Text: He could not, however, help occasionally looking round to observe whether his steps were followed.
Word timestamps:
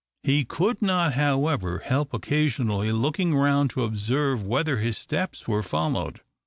He 0.23 0.45
could 0.45 0.81
not, 0.81 1.13
however, 1.13 1.77
help 1.85 2.11
occasionally 2.11 2.91
looking 2.91 3.35
round 3.35 3.69
to 3.69 3.83
observe 3.83 4.41
whether 4.41 4.77
his 4.77 4.97
steps 4.97 5.47
were 5.47 5.61
followed. 5.61 6.21